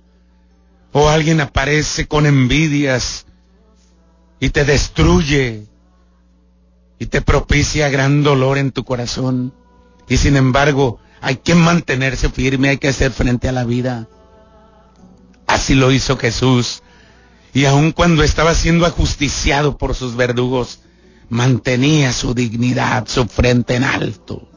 O 0.92 1.08
alguien 1.08 1.40
aparece 1.40 2.08
con 2.08 2.26
envidias 2.26 3.26
y 4.42 4.50
te 4.50 4.66
destruye 4.66 5.66
y 7.00 7.06
te 7.06 7.22
propicia 7.22 7.88
gran 7.88 8.22
dolor 8.22 8.58
en 8.58 8.72
tu 8.72 8.84
corazón. 8.84 9.54
Y 10.08 10.18
sin 10.18 10.36
embargo, 10.36 11.00
hay 11.22 11.38
que 11.38 11.56
mantenerse 11.56 12.30
firme, 12.30 12.70
hay 12.70 12.78
que 12.78 12.90
hacer 12.90 13.12
frente 13.12 13.48
a 13.48 13.52
la 13.52 13.64
vida. 13.64 14.08
Así 15.48 15.76
lo 15.76 15.92
hizo 15.92 16.18
Jesús. 16.18 16.82
Y 17.54 17.66
aun 17.66 17.92
cuando 17.92 18.24
estaba 18.24 18.56
siendo 18.56 18.86
ajusticiado 18.86 19.78
por 19.78 19.94
sus 19.96 20.16
verdugos, 20.16 20.80
mantenía 21.30 22.14
su 22.14 22.34
dignidad, 22.34 23.08
su 23.08 23.26
frente 23.26 23.76
en 23.76 23.84
alto. 23.84 24.48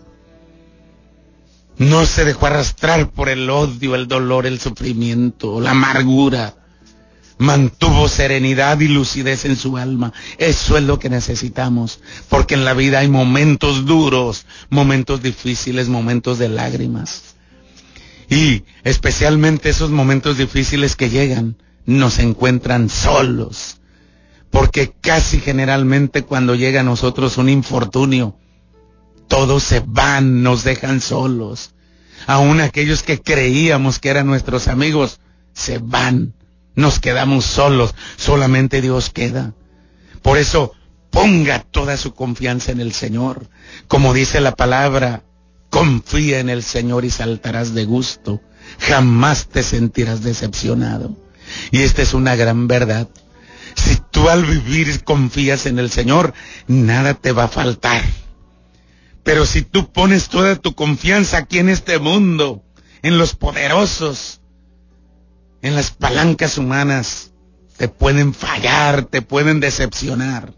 No 1.77 2.07
se 2.07 2.25
dejó 2.25 2.47
arrastrar 2.47 3.11
por 3.11 3.29
el 3.29 3.51
odio, 3.51 3.95
el 3.95 4.07
dolor, 4.07 4.47
el 4.47 4.61
sufrimiento, 4.61 5.61
la 5.61 5.73
amargura. 5.73 6.55
Mantuvo 7.38 8.09
serenidad 8.09 8.79
y 8.81 8.88
lucidez 8.88 9.45
en 9.45 9.57
su 9.57 9.76
alma. 9.76 10.12
Eso 10.38 10.79
es 10.79 10.85
lo 10.85 10.99
que 10.99 11.11
necesitamos, 11.11 12.00
porque 12.29 12.55
en 12.55 12.64
la 12.64 12.75
vida 12.75 13.00
hay 13.00 13.09
momentos 13.09 13.87
duros, 13.87 14.47
momentos 14.71 15.23
difíciles, 15.23 15.88
momentos 15.88 16.38
de 16.38 16.49
lágrimas. 16.49 17.35
Y 18.31 18.64
especialmente 18.85 19.69
esos 19.69 19.91
momentos 19.91 20.38
difíciles 20.38 20.97
que 20.97 21.11
llegan, 21.11 21.57
nos 21.87 22.19
encuentran 22.19 22.88
solos. 22.88 23.81
Porque 24.50 24.95
casi 25.00 25.41
generalmente 25.41 26.23
cuando 26.23 26.55
llega 26.55 26.81
a 26.81 26.85
nosotros 26.85 27.38
un 27.38 27.49
infortunio, 27.49 28.37
todos 29.29 29.64
se 29.64 29.83
van, 29.85 30.43
nos 30.43 30.62
dejan 30.62 31.00
solos. 31.00 31.75
Aún 32.26 32.61
aquellos 32.61 33.03
que 33.03 33.21
creíamos 33.21 33.99
que 33.99 34.09
eran 34.09 34.26
nuestros 34.26 34.69
amigos, 34.69 35.21
se 35.53 35.79
van. 35.79 36.35
Nos 36.75 37.00
quedamos 37.00 37.45
solos. 37.45 37.95
Solamente 38.16 38.81
Dios 38.81 39.11
queda. 39.11 39.54
Por 40.23 40.38
eso, 40.38 40.73
ponga 41.11 41.61
toda 41.61 41.97
su 41.97 42.14
confianza 42.14 42.73
en 42.73 42.81
el 42.81 42.93
Señor. 42.93 43.49
Como 43.88 44.14
dice 44.14 44.40
la 44.40 44.57
palabra, 44.57 45.23
confía 45.71 46.40
en 46.40 46.50
el 46.50 46.62
Señor 46.62 47.04
y 47.04 47.11
saltarás 47.11 47.75
de 47.75 47.85
gusto. 47.85 48.40
Jamás 48.78 49.47
te 49.49 49.62
sentirás 49.62 50.23
decepcionado. 50.23 51.16
Y 51.71 51.83
esta 51.83 52.02
es 52.02 52.14
una 52.14 52.37
gran 52.37 52.66
verdad. 52.66 53.09
Si 53.75 53.99
tú 54.11 54.28
al 54.28 54.45
vivir 54.45 55.04
confías 55.04 55.66
en 55.66 55.78
el 55.78 55.90
Señor, 55.90 56.33
nada 56.66 57.14
te 57.14 57.33
va 57.33 57.45
a 57.45 57.49
faltar. 57.49 58.02
Pero 59.23 59.47
si 59.47 59.62
tú 59.62 59.90
pones 59.93 60.28
toda 60.28 60.57
tu 60.57 60.75
confianza 60.75 61.38
aquí 61.38 61.59
en 61.59 61.69
este 61.69 61.99
mundo, 61.99 62.62
en 63.02 63.19
los 63.19 63.35
poderosos, 63.35 64.40
en 65.64 65.75
las 65.75 65.92
palancas 65.92 66.59
humanas, 66.59 67.33
te 67.78 67.88
pueden 67.88 68.35
fallar, 68.35 69.04
te 69.06 69.23
pueden 69.23 69.61
decepcionar. 69.61 70.52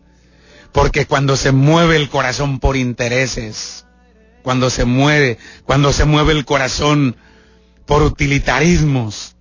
Porque 0.72 1.06
cuando 1.06 1.36
se 1.36 1.52
mueve 1.52 1.94
el 1.94 2.08
corazón 2.08 2.58
por 2.58 2.76
intereses, 2.76 3.86
cuando 4.42 4.68
se 4.68 4.84
mueve, 4.84 5.38
cuando 5.64 5.92
se 5.92 6.06
mueve 6.06 6.32
el 6.32 6.44
corazón 6.44 7.14
por 7.86 8.02
utilitarismos, 8.02 9.36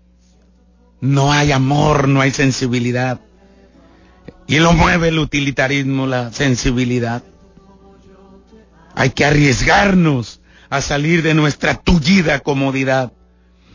no 1.02 1.34
hay 1.34 1.52
amor, 1.52 2.08
no 2.10 2.22
hay 2.22 2.30
sensibilidad. 2.30 3.22
Y 4.46 4.60
lo 4.60 4.72
mueve 4.72 5.08
el 5.08 5.18
utilitarismo, 5.18 6.06
la 6.06 6.32
sensibilidad. 6.32 7.24
Hay 8.94 9.10
que 9.10 9.26
arriesgarnos 9.26 10.42
a 10.70 10.80
salir 10.82 11.24
de 11.24 11.34
nuestra 11.34 11.74
tullida 11.74 12.42
comodidad 12.42 13.14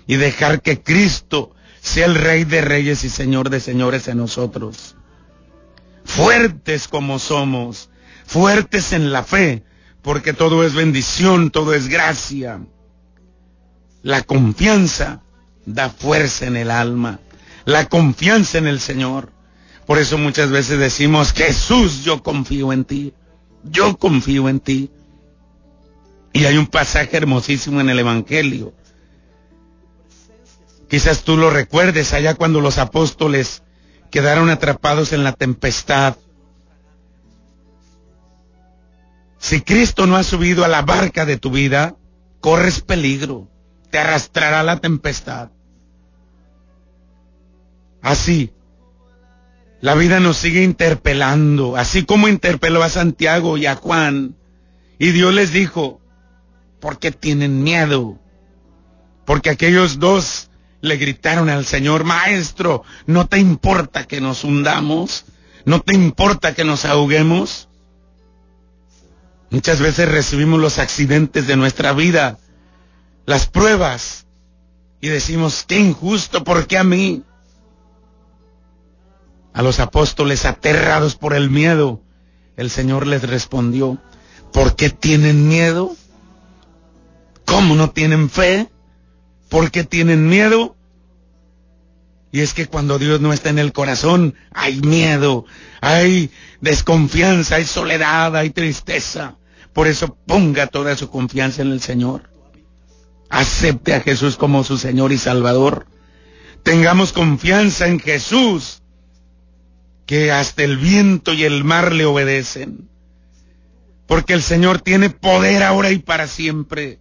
y 0.06 0.14
dejar 0.14 0.62
que 0.62 0.80
Cristo 0.80 1.56
sea 1.80 2.06
el 2.06 2.14
Rey 2.14 2.44
de 2.44 2.60
Reyes 2.60 3.04
y 3.04 3.08
Señor 3.08 3.50
de 3.50 3.60
Señores 3.60 4.08
en 4.08 4.18
nosotros. 4.18 4.96
Fuertes 6.04 6.88
como 6.88 7.18
somos, 7.18 7.90
fuertes 8.26 8.92
en 8.92 9.12
la 9.12 9.22
fe, 9.22 9.64
porque 10.02 10.32
todo 10.32 10.64
es 10.64 10.74
bendición, 10.74 11.50
todo 11.50 11.74
es 11.74 11.88
gracia. 11.88 12.60
La 14.02 14.22
confianza 14.22 15.22
da 15.66 15.90
fuerza 15.90 16.46
en 16.46 16.56
el 16.56 16.70
alma, 16.70 17.20
la 17.64 17.88
confianza 17.88 18.58
en 18.58 18.66
el 18.66 18.80
Señor. 18.80 19.32
Por 19.86 19.98
eso 19.98 20.18
muchas 20.18 20.50
veces 20.50 20.78
decimos, 20.78 21.32
Jesús, 21.32 22.04
yo 22.04 22.22
confío 22.22 22.72
en 22.72 22.84
ti, 22.84 23.14
yo 23.64 23.96
confío 23.98 24.48
en 24.48 24.60
ti. 24.60 24.90
Y 26.32 26.44
hay 26.44 26.56
un 26.56 26.66
pasaje 26.66 27.16
hermosísimo 27.16 27.80
en 27.80 27.90
el 27.90 27.98
Evangelio. 27.98 28.72
Quizás 30.90 31.22
tú 31.22 31.37
lo 31.37 31.50
recuerdes 31.50 32.12
allá 32.12 32.35
cuando 32.35 32.61
los 32.61 32.79
apóstoles 32.79 33.62
quedaron 34.11 34.50
atrapados 34.50 35.12
en 35.12 35.22
la 35.22 35.33
tempestad. 35.33 36.16
Si 39.38 39.61
Cristo 39.61 40.09
no 40.09 40.16
ha 40.16 40.24
subido 40.24 40.64
a 40.64 40.68
la 40.68 40.83
barca 40.83 41.24
de 41.24 41.37
tu 41.37 41.53
vida, 41.53 41.94
corres 42.40 42.81
peligro, 42.81 43.48
te 43.90 44.00
arrastrará 44.00 44.64
la 44.64 44.79
tempestad. 44.79 45.50
Así, 48.03 48.53
la 49.81 49.94
vida 49.94 50.18
nos 50.18 50.38
sigue 50.38 50.64
interpelando, 50.64 51.76
así 51.76 52.05
como 52.05 52.26
interpeló 52.26 52.83
a 52.83 52.88
Santiago 52.88 53.57
y 53.57 53.66
a 53.66 53.76
Juan. 53.76 54.35
Y 54.98 55.12
Dios 55.12 55.33
les 55.33 55.53
dijo, 55.53 56.00
porque 56.81 57.12
tienen 57.12 57.62
miedo. 57.62 58.18
Porque 59.24 59.50
aquellos 59.50 60.00
dos 60.00 60.49
le 60.80 60.96
gritaron 60.96 61.48
al 61.48 61.66
Señor, 61.66 62.04
Maestro, 62.04 62.82
¿no 63.06 63.26
te 63.26 63.38
importa 63.38 64.06
que 64.06 64.20
nos 64.20 64.44
hundamos? 64.44 65.24
¿No 65.64 65.80
te 65.80 65.94
importa 65.94 66.54
que 66.54 66.64
nos 66.64 66.84
ahoguemos? 66.84 67.68
Muchas 69.50 69.80
veces 69.80 70.08
recibimos 70.08 70.60
los 70.60 70.78
accidentes 70.78 71.46
de 71.46 71.56
nuestra 71.56 71.92
vida, 71.92 72.38
las 73.26 73.46
pruebas, 73.46 74.26
y 75.00 75.08
decimos, 75.08 75.64
qué 75.66 75.78
injusto, 75.78 76.44
¿por 76.44 76.66
qué 76.66 76.78
a 76.78 76.84
mí? 76.84 77.24
A 79.52 79.62
los 79.62 79.80
apóstoles 79.80 80.44
aterrados 80.44 81.16
por 81.16 81.34
el 81.34 81.50
miedo, 81.50 82.00
el 82.56 82.70
Señor 82.70 83.06
les 83.06 83.22
respondió, 83.22 83.98
¿por 84.52 84.76
qué 84.76 84.90
tienen 84.90 85.48
miedo? 85.48 85.96
¿Cómo 87.44 87.74
no 87.74 87.90
tienen 87.90 88.30
fe? 88.30 88.68
¿Por 89.50 89.72
qué 89.72 89.84
tienen 89.84 90.28
miedo? 90.28 90.76
Y 92.32 92.40
es 92.40 92.54
que 92.54 92.66
cuando 92.66 92.98
Dios 92.98 93.20
no 93.20 93.32
está 93.32 93.50
en 93.50 93.58
el 93.58 93.72
corazón, 93.72 94.36
hay 94.52 94.80
miedo, 94.80 95.44
hay 95.80 96.30
desconfianza, 96.60 97.56
hay 97.56 97.64
soledad, 97.64 98.36
hay 98.36 98.50
tristeza. 98.50 99.36
Por 99.72 99.88
eso 99.88 100.16
ponga 100.26 100.68
toda 100.68 100.96
su 100.96 101.10
confianza 101.10 101.62
en 101.62 101.72
el 101.72 101.80
Señor. 101.80 102.30
Acepte 103.28 103.94
a 103.94 104.00
Jesús 104.00 104.36
como 104.36 104.62
su 104.62 104.78
Señor 104.78 105.10
y 105.10 105.18
Salvador. 105.18 105.86
Tengamos 106.62 107.12
confianza 107.12 107.88
en 107.88 107.98
Jesús, 107.98 108.82
que 110.06 110.30
hasta 110.30 110.62
el 110.62 110.76
viento 110.76 111.32
y 111.32 111.42
el 111.42 111.64
mar 111.64 111.92
le 111.92 112.04
obedecen. 112.04 112.88
Porque 114.06 114.32
el 114.32 114.42
Señor 114.42 114.80
tiene 114.80 115.10
poder 115.10 115.64
ahora 115.64 115.90
y 115.90 115.98
para 115.98 116.28
siempre 116.28 117.00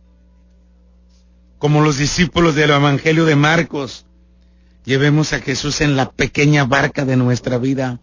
como 1.60 1.82
los 1.82 1.98
discípulos 1.98 2.56
del 2.56 2.72
Evangelio 2.72 3.26
de 3.26 3.36
Marcos, 3.36 4.06
llevemos 4.86 5.34
a 5.34 5.42
Jesús 5.42 5.82
en 5.82 5.98
la 5.98 6.10
pequeña 6.10 6.64
barca 6.64 7.04
de 7.04 7.18
nuestra 7.18 7.58
vida. 7.58 8.00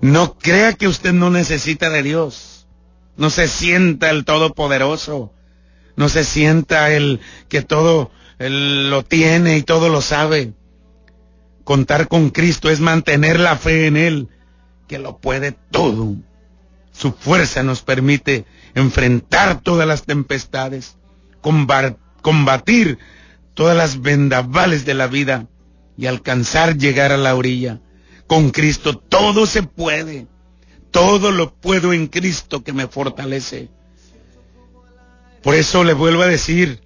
No 0.00 0.36
crea 0.36 0.74
que 0.74 0.88
usted 0.88 1.12
no 1.12 1.30
necesita 1.30 1.88
de 1.88 2.02
Dios. 2.02 2.66
No 3.16 3.30
se 3.30 3.46
sienta 3.46 4.10
el 4.10 4.24
Todopoderoso. 4.24 5.32
No 5.96 6.08
se 6.08 6.24
sienta 6.24 6.90
el 6.90 7.20
que 7.48 7.62
todo 7.62 8.10
lo 8.38 9.04
tiene 9.04 9.56
y 9.56 9.62
todo 9.62 9.88
lo 9.88 10.02
sabe. 10.02 10.52
Contar 11.62 12.08
con 12.08 12.30
Cristo 12.30 12.70
es 12.70 12.80
mantener 12.80 13.38
la 13.38 13.56
fe 13.56 13.86
en 13.86 13.96
Él, 13.96 14.28
que 14.88 14.98
lo 14.98 15.18
puede 15.18 15.52
todo. 15.52 16.16
Su 16.92 17.12
fuerza 17.12 17.62
nos 17.62 17.82
permite 17.82 18.44
enfrentar 18.74 19.60
todas 19.60 19.86
las 19.86 20.02
tempestades, 20.02 20.96
combatir 21.40 22.03
combatir 22.24 22.98
todas 23.52 23.76
las 23.76 24.00
vendavales 24.00 24.86
de 24.86 24.94
la 24.94 25.08
vida 25.08 25.46
y 25.98 26.06
alcanzar 26.06 26.78
llegar 26.78 27.12
a 27.12 27.18
la 27.18 27.34
orilla. 27.34 27.82
Con 28.26 28.50
Cristo 28.50 28.96
todo 28.96 29.44
se 29.44 29.62
puede. 29.62 30.26
Todo 30.90 31.32
lo 31.32 31.54
puedo 31.54 31.92
en 31.92 32.06
Cristo 32.06 32.64
que 32.64 32.72
me 32.72 32.88
fortalece. 32.88 33.68
Por 35.42 35.54
eso 35.54 35.84
le 35.84 35.92
vuelvo 35.92 36.22
a 36.22 36.26
decir, 36.26 36.80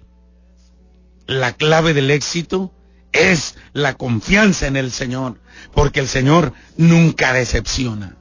la 1.25 1.53
clave 1.53 1.93
del 1.93 2.11
éxito 2.11 2.73
es 3.13 3.55
la 3.71 3.93
confianza 3.93 4.67
en 4.67 4.75
el 4.75 4.91
Señor, 4.91 5.39
porque 5.73 6.01
el 6.01 6.09
Señor 6.09 6.51
nunca 6.75 7.31
decepciona. 7.31 8.17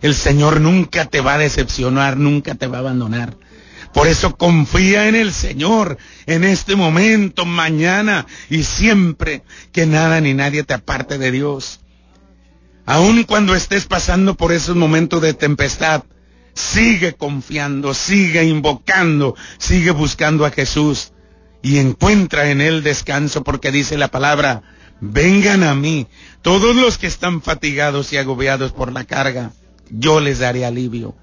El 0.00 0.14
Señor 0.14 0.62
nunca 0.62 1.04
te 1.04 1.20
va 1.20 1.34
a 1.34 1.38
decepcionar, 1.38 2.16
nunca 2.16 2.54
te 2.54 2.66
va 2.66 2.78
a 2.78 2.80
abandonar. 2.80 3.36
Por 3.96 4.08
eso 4.08 4.36
confía 4.36 5.08
en 5.08 5.14
el 5.14 5.32
Señor 5.32 5.96
en 6.26 6.44
este 6.44 6.76
momento, 6.76 7.46
mañana 7.46 8.26
y 8.50 8.62
siempre, 8.62 9.42
que 9.72 9.86
nada 9.86 10.20
ni 10.20 10.34
nadie 10.34 10.64
te 10.64 10.74
aparte 10.74 11.16
de 11.16 11.30
Dios. 11.30 11.80
Aun 12.84 13.22
cuando 13.22 13.54
estés 13.54 13.86
pasando 13.86 14.34
por 14.34 14.52
esos 14.52 14.76
momentos 14.76 15.22
de 15.22 15.32
tempestad, 15.32 16.04
sigue 16.52 17.14
confiando, 17.14 17.94
sigue 17.94 18.44
invocando, 18.44 19.34
sigue 19.56 19.92
buscando 19.92 20.44
a 20.44 20.50
Jesús 20.50 21.14
y 21.62 21.78
encuentra 21.78 22.50
en 22.50 22.60
él 22.60 22.82
descanso 22.82 23.44
porque 23.44 23.72
dice 23.72 23.96
la 23.96 24.08
palabra, 24.08 24.62
vengan 25.00 25.62
a 25.62 25.74
mí, 25.74 26.06
todos 26.42 26.76
los 26.76 26.98
que 26.98 27.06
están 27.06 27.40
fatigados 27.40 28.12
y 28.12 28.18
agobiados 28.18 28.72
por 28.72 28.92
la 28.92 29.04
carga, 29.04 29.52
yo 29.88 30.20
les 30.20 30.40
daré 30.40 30.66
alivio. 30.66 31.16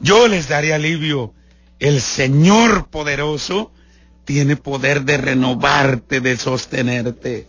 Yo 0.00 0.28
les 0.28 0.48
daré 0.48 0.74
alivio. 0.74 1.34
El 1.78 2.00
Señor 2.00 2.88
poderoso 2.88 3.72
tiene 4.24 4.56
poder 4.56 5.04
de 5.04 5.16
renovarte, 5.18 6.20
de 6.20 6.36
sostenerte. 6.36 7.46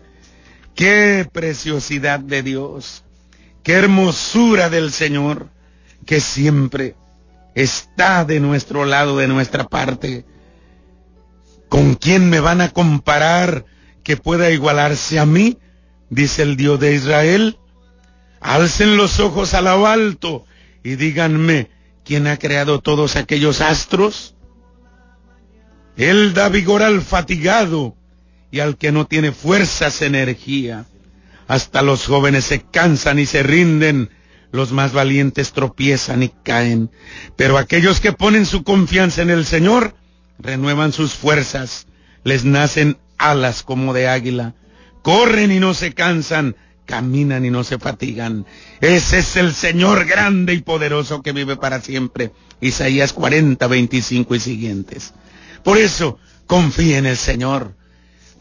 Qué 0.75 1.27
preciosidad 1.31 2.19
de 2.19 2.43
Dios. 2.43 3.03
Qué 3.63 3.73
hermosura 3.73 4.69
del 4.69 4.91
Señor 4.91 5.49
que 6.05 6.19
siempre 6.19 6.95
está 7.55 8.23
de 8.23 8.39
nuestro 8.39 8.85
lado, 8.85 9.17
de 9.17 9.27
nuestra 9.27 9.65
parte. 9.67 10.25
¿Con 11.67 11.95
quién 11.95 12.29
me 12.29 12.39
van 12.39 12.61
a 12.61 12.69
comparar 12.69 13.65
que 14.03 14.15
pueda 14.15 14.51
igualarse 14.51 15.19
a 15.19 15.25
mí? 15.25 15.57
Dice 16.09 16.43
el 16.43 16.55
Dios 16.55 16.79
de 16.79 16.93
Israel. 16.93 17.57
Alcen 18.39 18.95
los 18.95 19.19
ojos 19.19 19.53
a 19.53 19.61
lo 19.61 19.87
alto 19.87 20.45
y 20.83 20.95
díganme, 20.95 21.69
¿quién 22.07 22.25
ha 22.27 22.37
creado 22.37 22.79
todos 22.79 23.17
aquellos 23.17 23.59
astros? 23.59 24.33
Él 25.97 26.33
da 26.33 26.47
vigor 26.47 26.81
al 26.81 27.01
fatigado 27.01 27.95
y 28.49 28.61
al 28.61 28.77
que 28.77 28.93
no 28.93 29.05
tiene 29.05 29.33
fuerzas, 29.33 30.01
energía. 30.01 30.85
Hasta 31.47 31.81
los 31.81 32.05
jóvenes 32.05 32.45
se 32.45 32.61
cansan 32.61 33.19
y 33.19 33.25
se 33.25 33.43
rinden, 33.43 34.09
los 34.51 34.71
más 34.71 34.93
valientes 34.93 35.51
tropiezan 35.51 36.23
y 36.23 36.29
caen. 36.29 36.89
Pero 37.35 37.57
aquellos 37.57 37.99
que 37.99 38.13
ponen 38.13 38.45
su 38.45 38.63
confianza 38.63 39.21
en 39.21 39.29
el 39.29 39.45
Señor, 39.45 39.95
renuevan 40.39 40.93
sus 40.93 41.13
fuerzas, 41.13 41.87
les 42.23 42.45
nacen 42.45 42.97
alas 43.17 43.63
como 43.63 43.93
de 43.93 44.07
águila, 44.07 44.53
corren 45.01 45.51
y 45.51 45.59
no 45.59 45.73
se 45.73 45.93
cansan, 45.93 46.55
caminan 46.87 47.45
y 47.45 47.51
no 47.51 47.63
se 47.63 47.77
fatigan. 47.77 48.47
Ese 48.81 49.19
es 49.19 49.35
el 49.35 49.53
Señor 49.53 50.05
grande 50.05 50.55
y 50.55 50.61
poderoso 50.61 51.21
que 51.21 51.33
vive 51.33 51.57
para 51.57 51.81
siempre. 51.81 52.31
Isaías 52.59 53.13
40, 53.13 53.67
25 53.67 54.33
y 54.33 54.39
siguientes. 54.39 55.13
Por 55.63 55.77
eso, 55.77 56.17
confíe 56.47 56.97
en 56.97 57.05
el 57.05 57.17
Señor. 57.17 57.75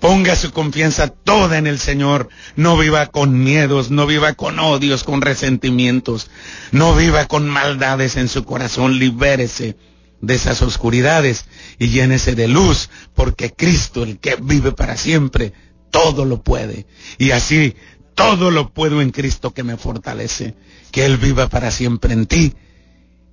Ponga 0.00 0.36
su 0.36 0.52
confianza 0.52 1.08
toda 1.08 1.58
en 1.58 1.66
el 1.66 1.78
Señor. 1.78 2.28
No 2.54 2.78
viva 2.78 3.06
con 3.06 3.42
miedos, 3.42 3.90
no 3.90 4.06
viva 4.06 4.32
con 4.34 4.58
odios, 4.58 5.04
con 5.04 5.20
resentimientos. 5.20 6.30
No 6.72 6.94
viva 6.94 7.26
con 7.26 7.48
maldades 7.48 8.16
en 8.16 8.28
su 8.28 8.44
corazón. 8.44 8.98
Libérese 8.98 9.76
de 10.20 10.34
esas 10.34 10.62
oscuridades 10.62 11.44
y 11.78 11.88
llénese 11.88 12.34
de 12.34 12.48
luz, 12.48 12.88
porque 13.14 13.52
Cristo, 13.52 14.02
el 14.02 14.18
que 14.18 14.36
vive 14.40 14.72
para 14.72 14.96
siempre, 14.96 15.52
todo 15.90 16.24
lo 16.24 16.42
puede. 16.42 16.86
Y 17.18 17.30
así, 17.30 17.74
todo 18.16 18.50
lo 18.50 18.72
puedo 18.72 19.00
en 19.02 19.12
Cristo 19.12 19.52
que 19.52 19.62
me 19.62 19.76
fortalece, 19.76 20.56
que 20.90 21.04
Él 21.04 21.18
viva 21.18 21.48
para 21.48 21.70
siempre 21.70 22.14
en 22.14 22.26
ti 22.26 22.54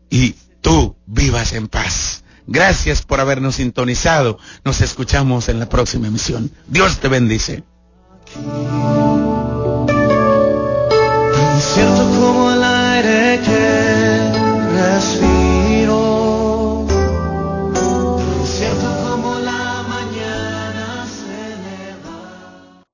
y 0.09 0.35
tú 0.61 0.95
vivas 1.07 1.53
en 1.53 1.67
paz. 1.67 2.23
Gracias 2.45 3.01
por 3.01 3.21
habernos 3.21 3.55
sintonizado. 3.55 4.37
Nos 4.65 4.81
escuchamos 4.81 5.47
en 5.47 5.59
la 5.59 5.69
próxima 5.69 6.07
emisión. 6.07 6.51
Dios 6.67 6.99
te 6.99 7.07
bendice. 7.07 7.63